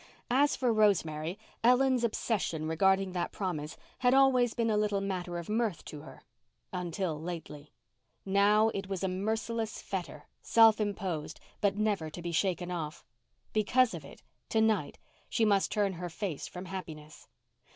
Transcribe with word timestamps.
As 0.31 0.55
for 0.55 0.73
Rosemary, 0.73 1.37
Ellen's 1.63 2.03
obsession 2.03 2.67
regarding 2.67 3.11
that 3.11 3.31
promise 3.31 3.77
had 3.99 4.15
always 4.15 4.55
been 4.55 4.71
a 4.71 4.75
little 4.75 4.99
matter 4.99 5.37
of 5.37 5.47
mirth 5.47 5.85
to 5.85 5.99
her—until 6.01 7.21
lately. 7.21 7.71
Now, 8.25 8.69
it 8.69 8.87
was 8.87 9.03
a 9.03 9.07
merciless 9.07 9.79
fetter, 9.79 10.25
self 10.41 10.81
imposed 10.81 11.39
but 11.61 11.75
never 11.77 12.09
to 12.09 12.21
be 12.23 12.31
shaken 12.31 12.71
off. 12.71 13.05
Because 13.53 13.93
of 13.93 14.03
it 14.03 14.23
to 14.49 14.59
night 14.59 14.97
she 15.29 15.45
must 15.45 15.71
turn 15.71 15.93
her 15.93 16.09
face 16.09 16.47
from 16.47 16.65
happiness. 16.65 17.27